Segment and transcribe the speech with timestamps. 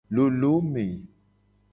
[0.15, 0.87] Lolome.